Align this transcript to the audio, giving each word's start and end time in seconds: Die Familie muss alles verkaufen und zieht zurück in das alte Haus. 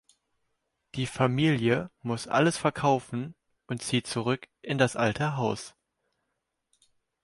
Die 0.95 1.05
Familie 1.05 1.91
muss 2.01 2.27
alles 2.27 2.57
verkaufen 2.57 3.35
und 3.67 3.83
zieht 3.83 4.07
zurück 4.07 4.47
in 4.63 4.79
das 4.79 4.95
alte 4.95 5.37
Haus. 5.37 5.75